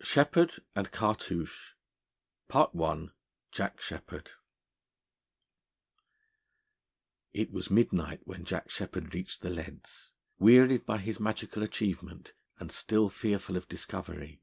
[0.00, 1.72] SHEPPARD AND CARTOUCHE
[2.54, 3.06] I
[3.50, 4.30] JACK SHEPPARD
[7.32, 12.70] IT was midnight when Jack Sheppard reached the leads, wearied by his magical achievement, and
[12.70, 14.40] still fearful of discovery.